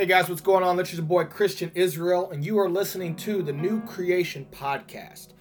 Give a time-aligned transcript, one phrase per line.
[0.00, 0.78] Hey guys, what's going on?
[0.78, 5.34] This is your boy Christian Israel, and you are listening to the New Creation Podcast.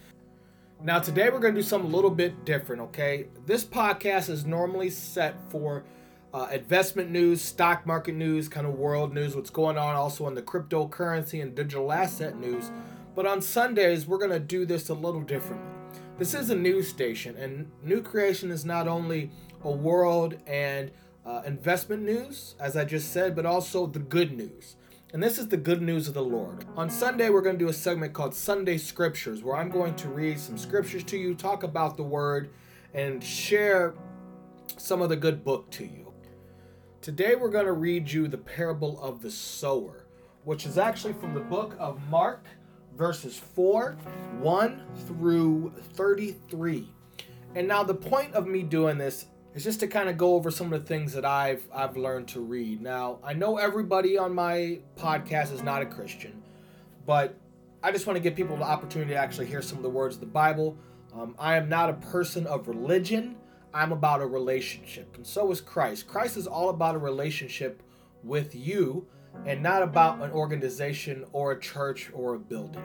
[0.84, 3.28] Now, today we're going to do something a little bit different, okay?
[3.46, 5.86] This podcast is normally set for
[6.34, 10.36] uh, investment news, stock market news, kind of world news, what's going on also in
[10.36, 12.70] the cryptocurrency and digital asset news.
[13.16, 15.72] But on Sundays, we're going to do this a little differently.
[16.18, 19.32] This is a news station, and New Creation is not only
[19.64, 20.92] a world and
[21.30, 24.76] uh, investment news, as I just said, but also the good news.
[25.14, 26.66] And this is the good news of the Lord.
[26.76, 30.10] On Sunday, we're going to do a segment called Sunday Scriptures, where I'm going to
[30.10, 32.50] read some scriptures to you, talk about the Word,
[32.96, 33.94] and share
[34.78, 36.12] some of the good book to you.
[37.02, 40.06] Today, we're going to read you the parable of the sower,
[40.46, 42.46] which is actually from the book of Mark,
[42.98, 43.94] verses 4
[44.40, 46.92] 1 through 33.
[47.54, 50.52] And now, the point of me doing this is just to kind of go over
[50.52, 52.82] some of the things that I've I've learned to read.
[52.82, 56.42] Now, I know everybody on my podcast is not a Christian,
[57.06, 57.36] but
[57.82, 60.16] I just want to give people the opportunity to actually hear some of the words
[60.16, 60.78] of the Bible.
[61.14, 63.36] Um, I am not a person of religion.
[63.74, 66.08] I'm about a relationship, and so is Christ.
[66.08, 67.84] Christ is all about a relationship
[68.24, 69.08] with you,
[69.46, 72.84] and not about an organization or a church or a building.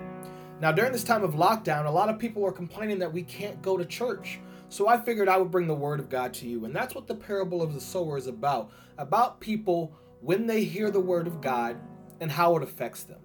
[0.61, 3.61] Now, during this time of lockdown, a lot of people are complaining that we can't
[3.61, 4.39] go to church.
[4.75, 6.65] So I figured I would bring the word of God to you.
[6.65, 10.91] And that's what the parable of the sower is about about people when they hear
[10.91, 11.77] the word of God
[12.19, 13.21] and how it affects them.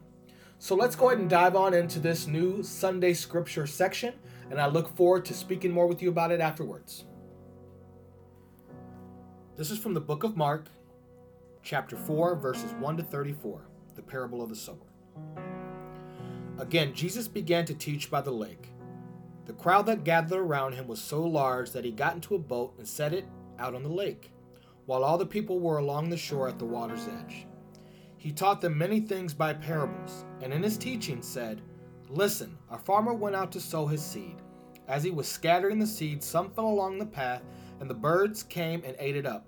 [0.59, 4.13] So let's go ahead and dive on into this new Sunday scripture section.
[4.51, 7.05] And I look forward to speaking more with you about it afterwards.
[9.57, 10.67] This is from the book of Mark,
[11.63, 14.77] chapter 4, verses 1 to 34, the parable of the sower.
[16.59, 18.69] Again, Jesus began to teach by the lake.
[19.49, 22.75] The crowd that gathered around him was so large that he got into a boat
[22.77, 23.25] and set it
[23.57, 24.31] out on the lake,
[24.85, 27.47] while all the people were along the shore at the water's edge.
[28.15, 31.63] He taught them many things by parables, and in his teaching said,
[32.09, 34.35] Listen, a farmer went out to sow his seed.
[34.87, 37.41] As he was scattering the seed, some fell along the path,
[37.79, 39.47] and the birds came and ate it up.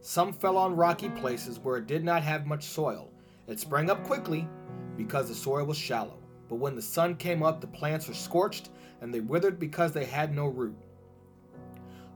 [0.00, 3.10] Some fell on rocky places where it did not have much soil.
[3.46, 4.48] It sprang up quickly
[4.96, 6.17] because the soil was shallow.
[6.48, 8.70] But when the sun came up, the plants were scorched
[9.00, 10.76] and they withered because they had no root.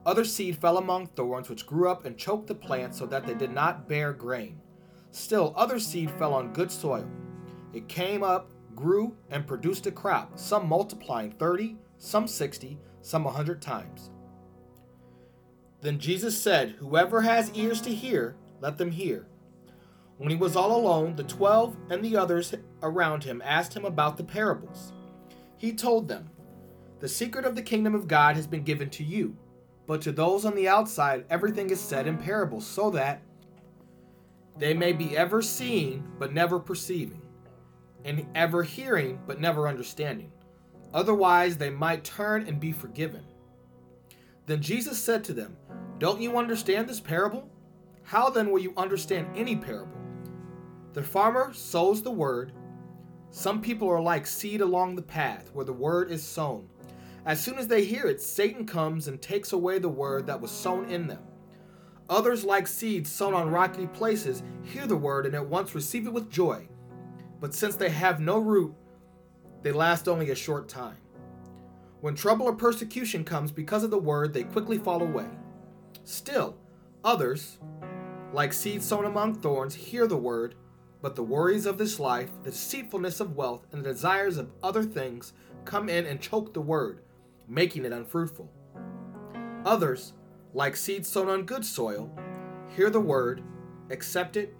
[0.05, 3.33] Other seed fell among thorns, which grew up and choked the plants so that they
[3.33, 4.59] did not bear grain.
[5.11, 7.07] Still, other seed fell on good soil.
[7.71, 13.31] It came up, grew, and produced a crop, some multiplying thirty, some sixty, some a
[13.31, 14.09] hundred times.
[15.81, 19.27] Then Jesus said, Whoever has ears to hear, let them hear.
[20.17, 24.17] When he was all alone, the twelve and the others around him asked him about
[24.17, 24.93] the parables.
[25.57, 26.29] He told them,
[26.99, 29.35] The secret of the kingdom of God has been given to you,
[29.87, 33.21] but to those on the outside, everything is said in parables, so that
[34.57, 37.21] they may be ever seeing, but never perceiving,
[38.05, 40.31] and ever hearing, but never understanding.
[40.93, 43.23] Otherwise, they might turn and be forgiven.
[44.45, 45.57] Then Jesus said to them,
[45.97, 47.49] Don't you understand this parable?
[48.03, 49.97] How then will you understand any parable?
[50.93, 52.51] The farmer sows the word.
[53.35, 56.69] Some people are like seed along the path where the word is sown.
[57.25, 60.51] As soon as they hear it, Satan comes and takes away the word that was
[60.51, 61.23] sown in them.
[62.07, 66.13] Others, like seeds sown on rocky places, hear the word and at once receive it
[66.13, 66.67] with joy.
[67.41, 68.75] But since they have no root,
[69.63, 70.97] they last only a short time.
[72.01, 75.27] When trouble or persecution comes because of the word, they quickly fall away.
[76.03, 76.55] Still,
[77.03, 77.57] others,
[78.31, 80.53] like seeds sown among thorns, hear the word
[81.03, 84.83] but the worries of this life, the deceitfulness of wealth, and the desires of other
[84.83, 85.33] things
[85.65, 87.01] come in and choke the word,
[87.45, 88.49] making it unfruitful.
[89.65, 90.13] Others,
[90.53, 92.09] like seeds sown on good soil,
[92.69, 93.43] hear the word,
[93.91, 94.55] accept it,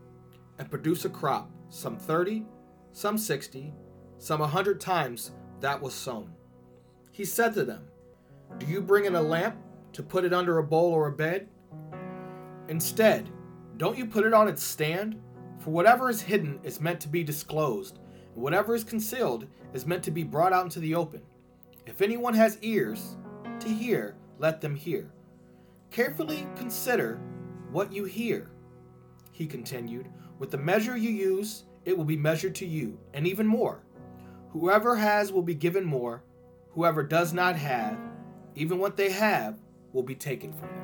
[0.59, 2.45] and produce a crop, some 30,
[2.91, 3.73] some 60,
[4.17, 5.31] some a 100 times
[5.61, 6.33] that was sown.
[7.11, 7.85] He said to them,
[8.57, 9.55] Do you bring in a lamp
[9.93, 11.47] to put it under a bowl or a bed?
[12.67, 13.29] Instead,
[13.77, 15.21] don't you put it on its stand?
[15.59, 17.99] For whatever is hidden is meant to be disclosed,
[18.33, 21.21] and whatever is concealed is meant to be brought out into the open.
[21.85, 23.17] If anyone has ears
[23.59, 25.11] to hear, let them hear.
[25.91, 27.19] Carefully consider
[27.71, 28.51] what you hear,
[29.31, 30.09] he continued.
[30.39, 33.83] With the measure you use, it will be measured to you, and even more.
[34.51, 36.23] Whoever has will be given more,
[36.71, 37.97] whoever does not have,
[38.55, 39.59] even what they have,
[39.91, 40.82] will be taken from them.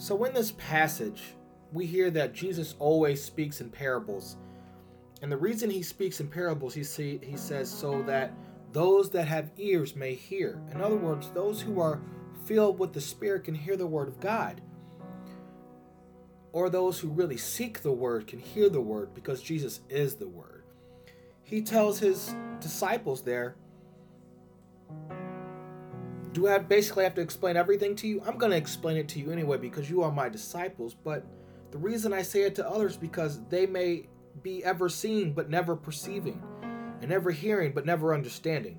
[0.00, 1.34] So, in this passage,
[1.74, 4.38] we hear that Jesus always speaks in parables.
[5.22, 8.32] And the reason he speaks in parables, he, see, he says, so that
[8.72, 10.62] those that have ears may hear.
[10.72, 12.00] In other words, those who are
[12.46, 14.62] filled with the Spirit can hear the Word of God.
[16.52, 20.28] or those who really seek the word can hear the word because Jesus is the
[20.28, 20.64] word.
[21.42, 23.56] He tells his disciples there,
[26.32, 28.22] Do I basically have to explain everything to you?
[28.26, 30.94] I'm going to explain it to you anyway because you are my disciples.
[30.94, 31.24] But
[31.72, 34.08] the reason I say it to others because they may
[34.42, 36.42] be ever seeing but never perceiving,
[37.02, 38.78] and ever hearing but never understanding.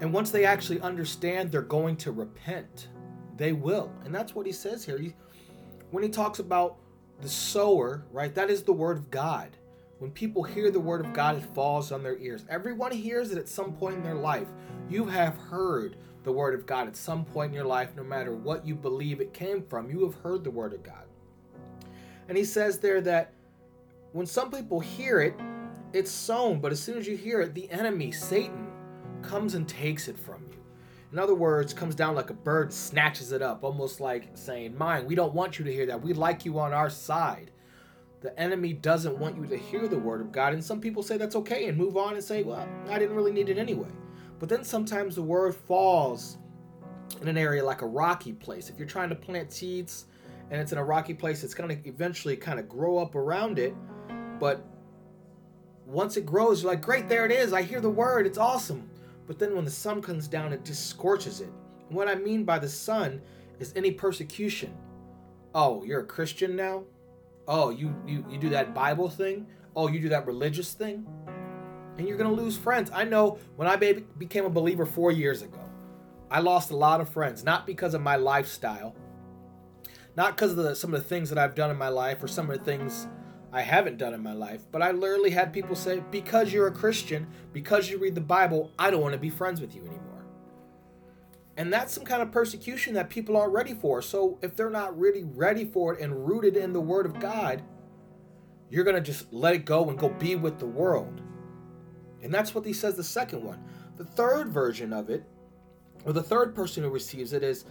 [0.00, 2.88] And once they actually understand, they're going to repent.
[3.36, 3.92] They will.
[4.04, 4.98] And that's what he says here.
[4.98, 5.14] He,
[5.90, 6.76] when he talks about
[7.20, 9.56] the sower, right, that is the word of God.
[9.98, 12.44] When people hear the word of God, it falls on their ears.
[12.50, 14.48] Everyone hears it at some point in their life.
[14.90, 15.96] You have heard
[16.26, 19.20] the word of God at some point in your life, no matter what you believe
[19.20, 19.88] it came from.
[19.88, 21.04] You have heard the word of God.
[22.28, 23.32] And he says there that
[24.10, 25.38] when some people hear it,
[25.92, 28.66] it's sown, but as soon as you hear it, the enemy, Satan,
[29.22, 30.58] comes and takes it from you.
[31.12, 35.06] In other words, comes down like a bird, snatches it up, almost like saying, Mine,
[35.06, 36.02] we don't want you to hear that.
[36.02, 37.52] We like you on our side.
[38.20, 40.54] The enemy doesn't want you to hear the word of God.
[40.54, 43.32] And some people say that's okay and move on and say, Well, I didn't really
[43.32, 43.90] need it anyway.
[44.38, 46.38] But then sometimes the word falls
[47.20, 48.68] in an area like a rocky place.
[48.68, 50.06] If you're trying to plant seeds
[50.50, 53.58] and it's in a rocky place, it's going to eventually kind of grow up around
[53.58, 53.74] it.
[54.38, 54.64] But
[55.86, 57.52] once it grows, you're like, Great, there it is.
[57.52, 58.26] I hear the word.
[58.26, 58.88] It's awesome.
[59.26, 61.50] But then when the sun comes down, it just scorches it.
[61.88, 63.20] And what I mean by the sun
[63.58, 64.76] is any persecution.
[65.54, 66.84] Oh, you're a Christian now?
[67.48, 69.46] Oh, you, you, you do that Bible thing?
[69.74, 71.06] Oh, you do that religious thing?
[71.98, 72.90] And you're going to lose friends.
[72.92, 75.60] I know when I became a believer four years ago,
[76.30, 78.94] I lost a lot of friends, not because of my lifestyle,
[80.16, 82.28] not because of the, some of the things that I've done in my life or
[82.28, 83.06] some of the things
[83.52, 86.72] I haven't done in my life, but I literally had people say, because you're a
[86.72, 90.26] Christian, because you read the Bible, I don't want to be friends with you anymore.
[91.56, 94.02] And that's some kind of persecution that people aren't ready for.
[94.02, 97.62] So if they're not really ready for it and rooted in the Word of God,
[98.68, 101.22] you're going to just let it go and go be with the world.
[102.26, 103.62] And that's what he says the second one.
[103.96, 105.24] The third version of it,
[106.04, 107.64] or the third person who receives it, is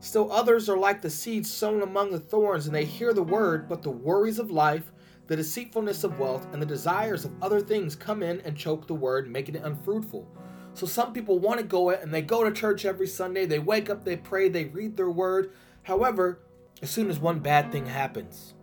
[0.00, 3.68] still others are like the seeds sown among the thorns, and they hear the word,
[3.68, 4.92] but the worries of life
[5.26, 8.94] the deceitfulness of wealth and the desires of other things come in and choke the
[8.94, 10.28] word, making it unfruitful.
[10.74, 13.58] So some people want to go it and they go to church every Sunday, they
[13.58, 15.52] wake up, they pray, they read their word.
[15.82, 16.40] However,
[16.82, 18.54] as soon as one bad thing happens,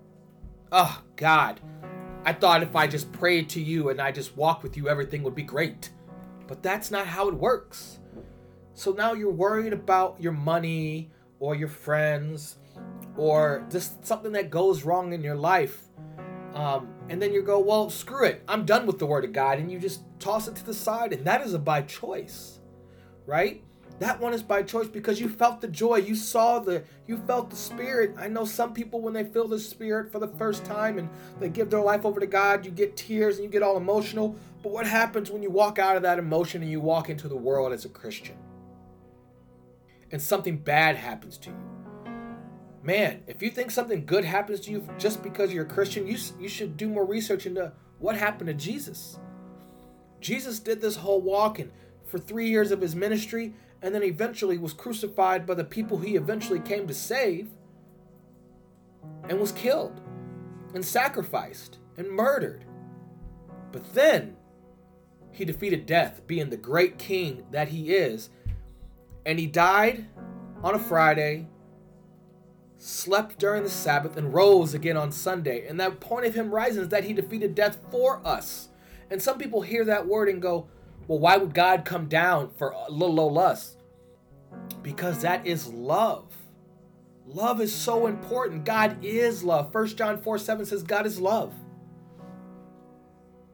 [0.71, 1.61] oh God,
[2.23, 5.23] I thought if I just prayed to you and I just walked with you, everything
[5.23, 5.89] would be great.
[6.47, 7.99] But that's not how it works.
[8.73, 12.57] So now you're worried about your money or your friends
[13.17, 15.89] or just something that goes wrong in your life
[16.53, 18.43] um, and then you go, well, screw it.
[18.47, 19.59] I'm done with the Word of God.
[19.59, 21.13] And you just toss it to the side.
[21.13, 22.59] And that is a by choice,
[23.25, 23.63] right?
[24.01, 25.97] That one is by choice because you felt the joy.
[25.97, 28.15] You saw the, you felt the Spirit.
[28.17, 31.07] I know some people, when they feel the Spirit for the first time and
[31.39, 34.35] they give their life over to God, you get tears and you get all emotional.
[34.63, 37.35] But what happens when you walk out of that emotion and you walk into the
[37.35, 38.37] world as a Christian?
[40.09, 41.71] And something bad happens to you
[42.83, 46.17] man, if you think something good happens to you just because you're a Christian, you,
[46.39, 49.19] you should do more research into what happened to Jesus.
[50.19, 51.71] Jesus did this whole walking
[52.05, 56.15] for three years of his ministry and then eventually was crucified by the people he
[56.15, 57.49] eventually came to save
[59.27, 60.01] and was killed
[60.73, 62.65] and sacrificed and murdered.
[63.71, 64.35] But then
[65.31, 68.29] he defeated death, being the great king that he is.
[69.25, 70.07] And he died
[70.63, 71.47] on a Friday
[72.81, 75.67] slept during the Sabbath, and rose again on Sunday.
[75.67, 78.69] And that point of him rising is that he defeated death for us.
[79.11, 80.67] And some people hear that word and go,
[81.11, 83.75] well, why would God come down for little old us?
[84.81, 86.33] Because that is love.
[87.25, 88.63] Love is so important.
[88.63, 89.75] God is love.
[89.75, 91.53] 1 John 4 7 says, God is love.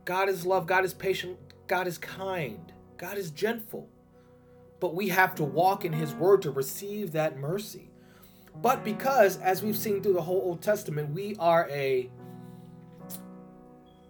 [0.06, 0.68] God is love.
[0.68, 1.40] God is patient.
[1.66, 2.72] God is kind.
[2.96, 3.90] God is gentle.
[4.80, 7.90] But we have to walk in His word to receive that mercy.
[8.62, 12.12] But because, as we've seen through the whole Old Testament, we are a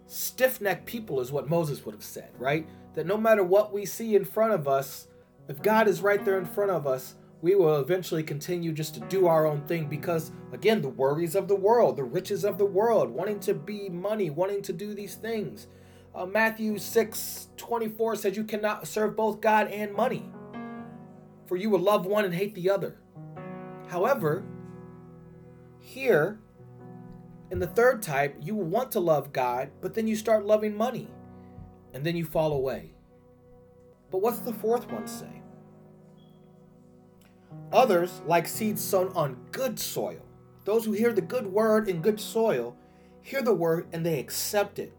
[0.06, 2.68] stiff necked people, is what Moses would have said, right?
[2.98, 5.06] That no matter what we see in front of us,
[5.46, 9.00] if God is right there in front of us, we will eventually continue just to
[9.02, 12.66] do our own thing because, again, the worries of the world, the riches of the
[12.66, 15.68] world, wanting to be money, wanting to do these things.
[16.12, 20.28] Uh, Matthew 6 24 says, You cannot serve both God and money,
[21.46, 22.98] for you will love one and hate the other.
[23.86, 24.44] However,
[25.78, 26.40] here
[27.52, 31.08] in the third type, you want to love God, but then you start loving money,
[31.98, 32.92] and then you fall away.
[34.12, 35.42] But what's the fourth one say?
[37.72, 40.24] Others, like seeds sown on good soil,
[40.64, 42.76] those who hear the good word in good soil,
[43.20, 44.92] hear the word and they accept it.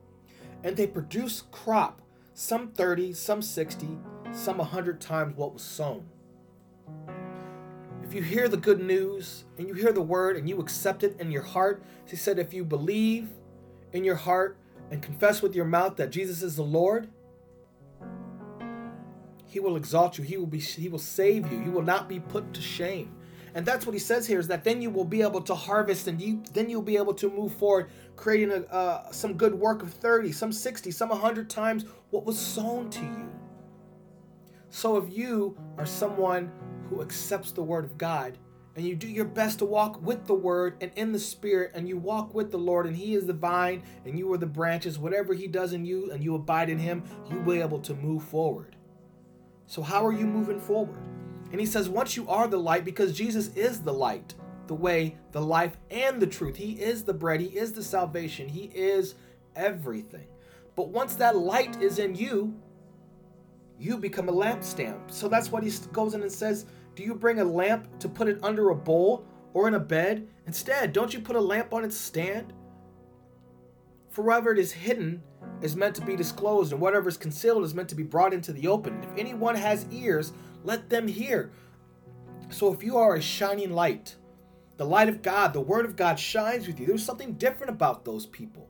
[0.62, 2.02] And they produce crop,
[2.34, 3.88] some 30, some 60,
[4.34, 6.06] some 100 times what was sown.
[8.04, 11.16] If you hear the good news and you hear the word and you accept it
[11.18, 13.30] in your heart, he said, if you believe
[13.94, 14.58] in your heart
[14.92, 17.10] and confess with your mouth that Jesus is the Lord,
[19.46, 20.24] he will exalt you.
[20.24, 21.60] He will be he will save you.
[21.60, 23.16] You will not be put to shame.
[23.56, 26.08] And that's what he says here is that then you will be able to harvest
[26.08, 29.82] and you then you'll be able to move forward creating a, uh, some good work
[29.82, 33.32] of 30, some 60, some 100 times what was sown to you.
[34.70, 36.52] So if you are someone
[36.90, 38.38] who accepts the word of God
[38.80, 41.86] and you do your best to walk with the word and in the spirit and
[41.86, 44.98] you walk with the Lord and he is the vine and you are the branches.
[44.98, 48.24] Whatever he does in you and you abide in him you'll be able to move
[48.24, 48.78] forward.
[49.68, 50.98] So how are you moving forward?
[51.52, 54.34] And he says once you are the light because Jesus is the light
[54.68, 56.56] the way the life and the truth.
[56.56, 57.42] He is the bread.
[57.42, 58.48] He is the salvation.
[58.48, 59.16] He is
[59.58, 60.28] everything.
[60.78, 62.58] But once that light is in you
[63.78, 65.12] you become a lampstand.
[65.12, 66.66] So that's what he goes in and says
[67.00, 70.28] do you bring a lamp to put it under a bowl or in a bed?
[70.46, 72.52] Instead, don't you put a lamp on its stand?
[74.10, 75.24] For whatever it is hidden
[75.62, 78.52] is meant to be disclosed, and whatever is concealed is meant to be brought into
[78.52, 79.02] the open.
[79.02, 80.34] If anyone has ears,
[80.66, 81.52] let them hear.
[82.50, 84.18] So if you are a shining light,
[84.76, 86.86] the light of God, the word of God shines with you.
[86.86, 88.68] There's something different about those people.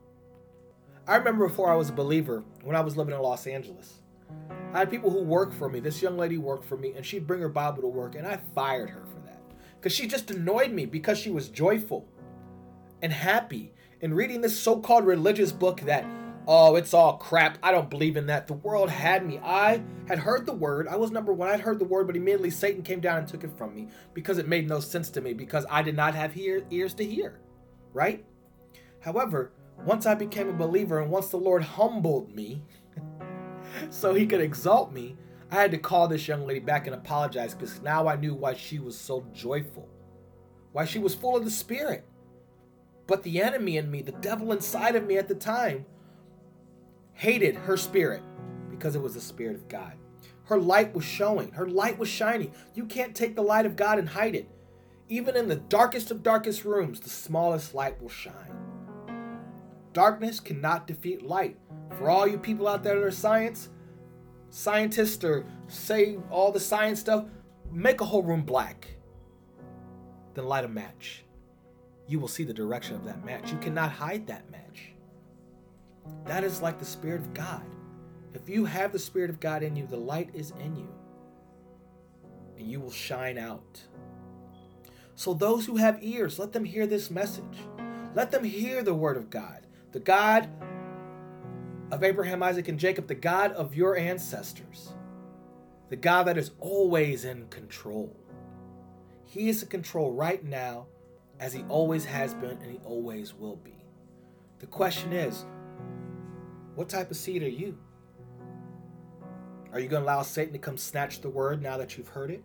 [1.04, 3.99] I remember before I was a believer, when I was living in Los Angeles,
[4.72, 5.80] I had people who worked for me.
[5.80, 8.38] This young lady worked for me, and she'd bring her Bible to work, and I
[8.54, 9.40] fired her for that.
[9.76, 12.06] Because she just annoyed me because she was joyful
[13.02, 13.72] and happy.
[14.00, 16.06] In reading this so-called religious book that
[16.48, 19.38] oh it's all crap i don't believe in that the world had me.
[19.42, 20.88] I had heard the word.
[20.88, 21.50] I was number one.
[21.50, 24.38] I'd heard the word but immediately satan came down and took it from me because
[24.38, 27.40] it made no sense to me because i did not have hear, ears to hear
[27.92, 28.24] right?
[29.00, 29.52] However
[29.84, 32.62] once i became a believer and once the lord humbled me
[33.88, 35.16] so he could exalt me,
[35.50, 38.54] I had to call this young lady back and apologize because now I knew why
[38.54, 39.88] she was so joyful,
[40.72, 42.04] why she was full of the Spirit.
[43.06, 45.86] But the enemy in me, the devil inside of me at the time,
[47.14, 48.22] hated her spirit
[48.70, 49.94] because it was the Spirit of God.
[50.44, 52.52] Her light was showing, her light was shining.
[52.74, 54.48] You can't take the light of God and hide it.
[55.08, 58.56] Even in the darkest of darkest rooms, the smallest light will shine.
[59.92, 61.56] Darkness cannot defeat light.
[61.98, 63.68] For all you people out there that are science,
[64.50, 67.24] scientists or say all the science stuff,
[67.70, 68.88] make a whole room black.
[70.34, 71.24] Then light a match.
[72.06, 73.52] You will see the direction of that match.
[73.52, 74.92] You cannot hide that match.
[76.26, 77.64] That is like the Spirit of God.
[78.34, 80.88] If you have the Spirit of God in you, the light is in you.
[82.58, 83.80] And you will shine out.
[85.14, 87.58] So, those who have ears, let them hear this message.
[88.14, 89.66] Let them hear the Word of God.
[89.92, 90.48] The God
[91.90, 94.92] of Abraham, Isaac, and Jacob, the God of your ancestors,
[95.88, 98.16] the God that is always in control.
[99.24, 100.86] He is in control right now,
[101.38, 103.74] as He always has been and He always will be.
[104.60, 105.44] The question is,
[106.74, 107.78] what type of seed are you?
[109.72, 112.30] Are you going to allow Satan to come snatch the word now that you've heard
[112.30, 112.42] it?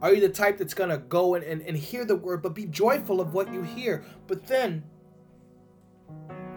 [0.00, 2.54] Are you the type that's going to go and, and, and hear the word, but
[2.54, 4.84] be joyful of what you hear, but then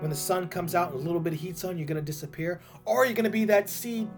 [0.01, 2.01] when the sun comes out and a little bit of heat's on, you're going to
[2.01, 2.60] disappear?
[2.86, 4.10] Or are you going to be that seed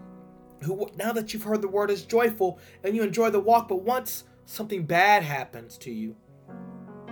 [0.62, 3.82] who, now that you've heard the word, is joyful and you enjoy the walk, but
[3.82, 6.16] once something bad happens to you,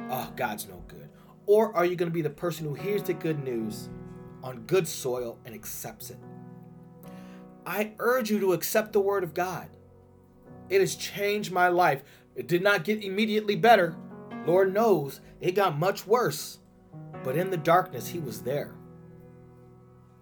[0.09, 1.11] oh, God's no good?
[1.45, 3.91] Or are you going to be the person who hears the good news
[4.43, 6.19] on good soil and accepts it?
[7.67, 9.69] I urge you to accept the word of God.
[10.71, 12.03] It has changed my life.
[12.35, 13.97] It did not get immediately better.
[14.47, 16.59] Lord knows it got much worse
[17.23, 18.75] but in the darkness, he was there.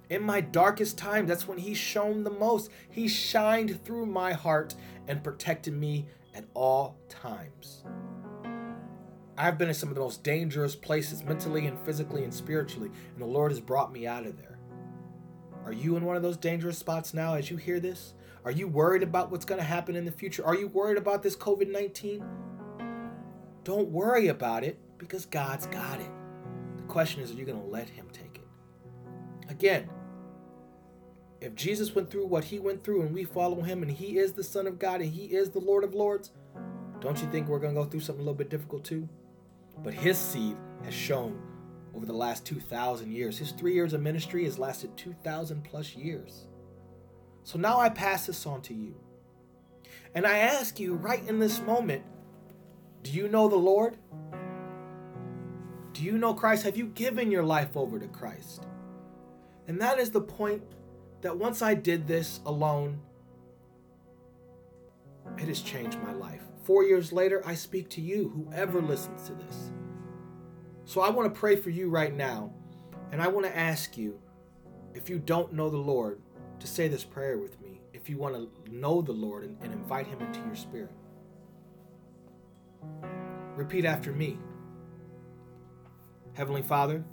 [0.08, 2.70] In my darkest time, that's when he shone the most.
[2.90, 4.74] He shined through my heart
[5.06, 7.84] and protected me at all times.
[9.38, 13.22] I've been in some of the most dangerous places mentally and physically and spiritually, and
[13.22, 14.58] the Lord has brought me out of there.
[15.64, 18.14] Are you in one of those dangerous spots now as you hear this?
[18.44, 20.44] Are you worried about what's going to happen in the future?
[20.44, 22.24] Are you worried about this COVID 19?
[23.62, 26.10] Don't worry about it because God's got it
[26.90, 29.50] question is, are you going to let him take it?
[29.50, 29.88] Again,
[31.40, 34.32] if Jesus went through what he went through and we follow him and he is
[34.32, 36.32] the Son of God and he is the Lord of Lords,
[37.00, 39.08] don't you think we're going to go through something a little bit difficult too?
[39.82, 41.40] But his seed has shown
[41.94, 43.38] over the last 2,000 years.
[43.38, 46.46] His three years of ministry has lasted 2,000 plus years.
[47.44, 48.94] So now I pass this on to you.
[50.14, 52.04] And I ask you right in this moment
[53.02, 53.96] do you know the Lord?
[56.00, 56.62] Do you know Christ?
[56.62, 58.64] Have you given your life over to Christ?
[59.68, 60.62] And that is the point
[61.20, 62.98] that once I did this alone,
[65.36, 66.40] it has changed my life.
[66.62, 69.72] Four years later, I speak to you, whoever listens to this.
[70.86, 72.50] So I want to pray for you right now,
[73.12, 74.18] and I want to ask you,
[74.94, 76.22] if you don't know the Lord,
[76.60, 77.82] to say this prayer with me.
[77.92, 80.94] If you want to know the Lord and, and invite Him into your spirit,
[83.54, 84.38] repeat after me.
[86.40, 87.04] Heavenly Father,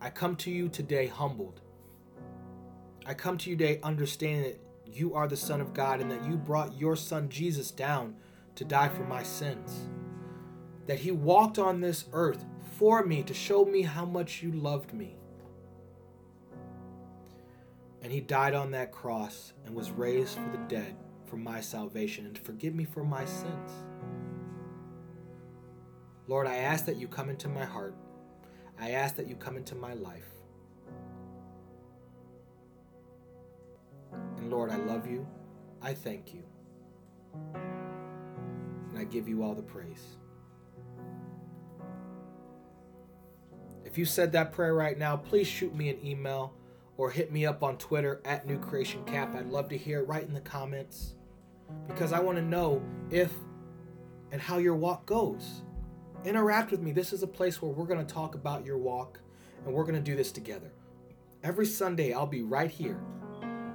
[0.00, 1.60] I come to you today humbled.
[3.06, 6.24] I come to you today understanding that you are the Son of God and that
[6.24, 8.16] you brought your Son Jesus down
[8.56, 9.88] to die for my sins.
[10.86, 12.44] That he walked on this earth
[12.76, 15.14] for me to show me how much you loved me.
[18.02, 22.26] And he died on that cross and was raised for the dead for my salvation
[22.26, 23.70] and to forgive me for my sins.
[26.28, 27.94] Lord, I ask that you come into my heart.
[28.78, 30.28] I ask that you come into my life.
[34.36, 35.26] And Lord, I love you.
[35.80, 36.42] I thank you.
[37.54, 40.16] And I give you all the praise.
[43.84, 46.52] If you said that prayer right now, please shoot me an email
[46.96, 49.34] or hit me up on Twitter at New Creation Cap.
[49.34, 51.14] I'd love to hear it right in the comments
[51.86, 53.32] because I want to know if
[54.32, 55.62] and how your walk goes.
[56.26, 56.90] Interact with me.
[56.90, 59.20] This is a place where we're going to talk about your walk
[59.64, 60.72] and we're going to do this together.
[61.44, 63.00] Every Sunday, I'll be right here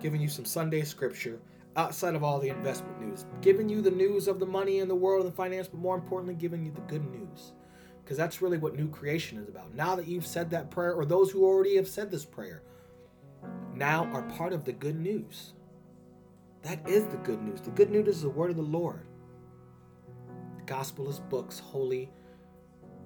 [0.02, 1.40] giving you some Sunday scripture
[1.78, 4.96] outside of all the investment news, giving you the news of the money in the
[4.96, 7.54] world and finance, but more importantly, giving you the good news.
[8.04, 9.74] Because that's really what new creation is about.
[9.74, 12.64] Now that you've said that prayer, or those who already have said this prayer,
[13.74, 15.54] now are part of the good news.
[16.64, 17.62] That is the good news.
[17.62, 19.08] The good news is the word of the Lord.
[20.58, 22.12] The gospel is books, holy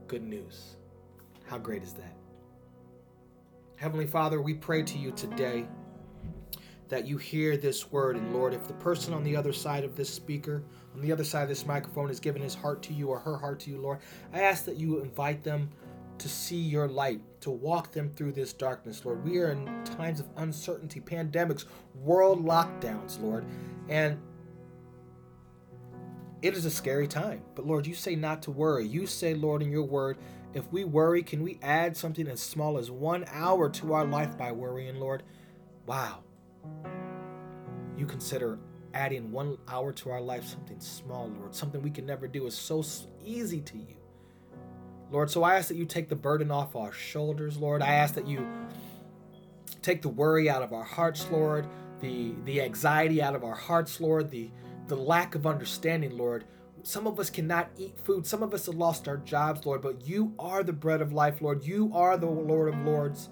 [0.07, 0.75] good news.
[1.45, 2.15] How great is that?
[3.75, 5.67] Heavenly Father, we pray to you today
[6.87, 8.15] that you hear this word.
[8.15, 10.63] And Lord, if the person on the other side of this speaker,
[10.93, 13.37] on the other side of this microphone, has given his heart to you or her
[13.37, 13.99] heart to you, Lord,
[14.33, 15.69] I ask that you invite them
[16.17, 19.25] to see your light, to walk them through this darkness, Lord.
[19.25, 21.65] We are in times of uncertainty, pandemics,
[21.95, 23.45] world lockdowns, Lord.
[23.89, 24.17] And
[26.41, 27.41] it is a scary time.
[27.55, 28.85] But Lord, you say not to worry.
[28.85, 30.17] You say, Lord, in your word,
[30.53, 34.37] if we worry, can we add something as small as one hour to our life
[34.37, 35.23] by worrying, Lord?
[35.85, 36.23] Wow
[37.97, 38.59] you consider
[38.93, 42.55] adding one hour to our life something small, Lord, something we can never do is
[42.55, 42.83] so
[43.23, 43.95] easy to you.
[45.11, 47.81] Lord, so I ask that you take the burden off our shoulders, Lord.
[47.81, 48.47] I ask that you
[49.81, 51.67] take the worry out of our hearts, Lord,
[51.99, 54.49] the the anxiety out of our hearts, Lord, the
[54.87, 56.45] the lack of understanding, Lord.
[56.83, 58.27] Some of us cannot eat food.
[58.27, 61.41] Some of us have lost our jobs, Lord, but you are the bread of life,
[61.41, 61.65] Lord.
[61.65, 63.29] You are the Lord of lords.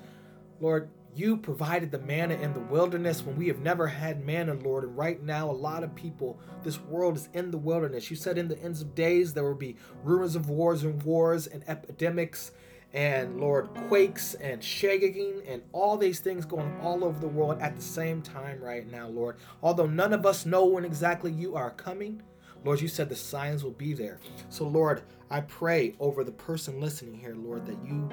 [0.59, 4.83] Lord, you provided the manna in the wilderness when we have never had manna, Lord.
[4.83, 8.09] And right now, a lot of people, this world is in the wilderness.
[8.09, 11.45] You said in the ends of days there will be rumors of wars and wars
[11.45, 12.51] and epidemics
[12.93, 17.75] and, Lord, quakes and shaking and all these things going all over the world at
[17.75, 19.37] the same time right now, Lord.
[19.61, 22.21] Although none of us know when exactly you are coming,
[22.63, 24.19] Lord, you said the signs will be there.
[24.49, 28.09] So, Lord, I pray over the person listening here, Lord, that you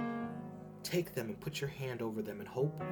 [0.83, 2.83] Take them and put your hand over them in hope.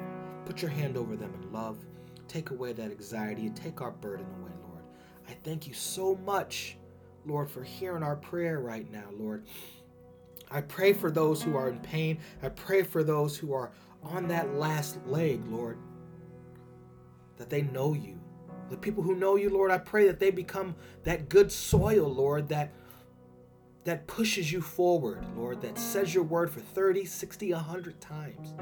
[0.45, 1.79] Put your hand over them in love.
[2.27, 4.85] Take away that anxiety and take our burden away, Lord.
[5.29, 6.77] I thank you so much,
[7.25, 9.47] Lord, for hearing our prayer right now, Lord.
[10.51, 12.19] I pray for those who are in pain.
[12.43, 13.71] I pray for those who are
[14.03, 15.79] on that last leg, Lord,
[17.37, 18.19] that they know you.
[18.71, 22.49] The people who know you, Lord, I pray that they become that good soil, Lord,
[22.49, 22.73] that
[23.85, 28.55] that pushes you forward, Lord, that says your word for 30, 60, 100 times.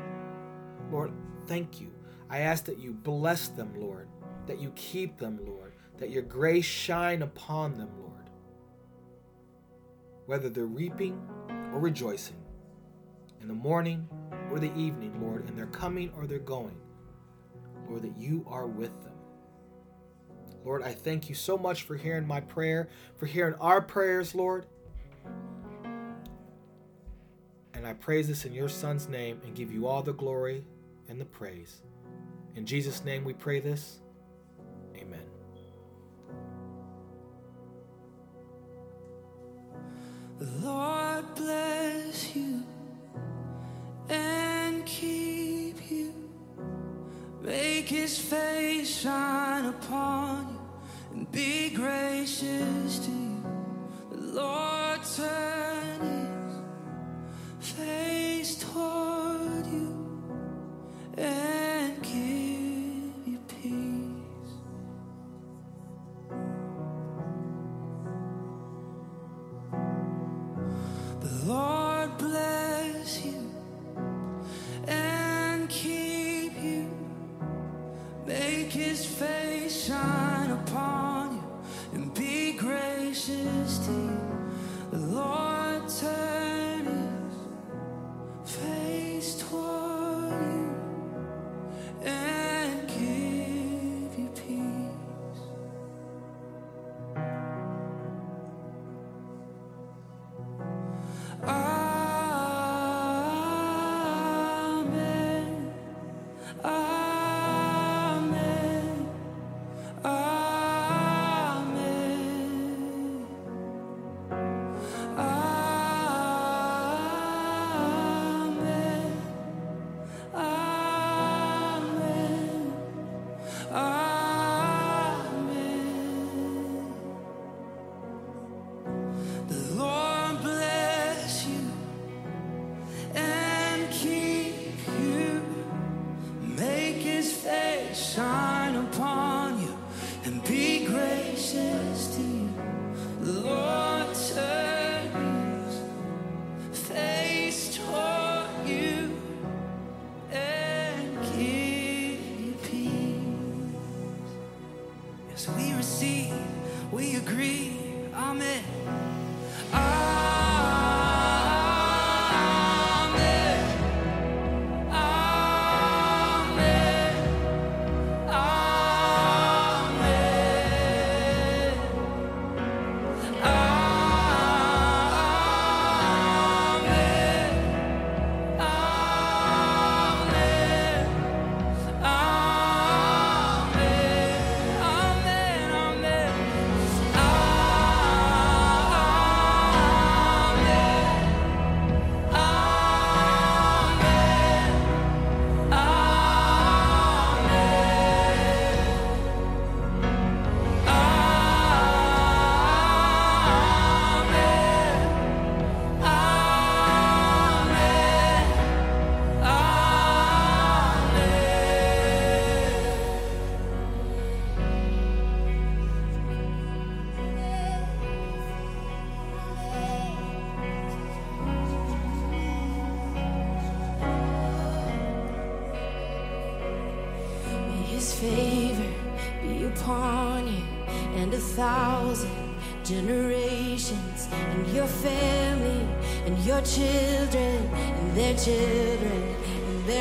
[0.92, 1.10] Lord,
[1.48, 1.90] thank you.
[2.30, 4.08] I ask that you bless them, Lord,
[4.46, 8.30] that you keep them, Lord, that your grace shine upon them, Lord.
[10.26, 11.20] Whether they're reaping
[11.76, 12.42] or rejoicing,
[13.42, 14.08] in the morning
[14.50, 16.80] or the evening, Lord, and they're coming or they're going,
[17.86, 19.12] Lord, that you are with them.
[20.64, 24.64] Lord, I thank you so much for hearing my prayer, for hearing our prayers, Lord.
[27.74, 30.64] And I praise this in your Son's name and give you all the glory
[31.10, 31.82] and the praise.
[32.54, 34.00] In Jesus' name we pray this.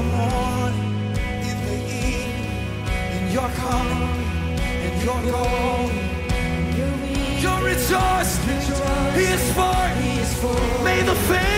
[0.00, 1.14] the morning,
[1.48, 5.96] in the evening, and you're coming, and you're going.
[7.42, 7.68] Your
[10.18, 11.49] is for, May the faith.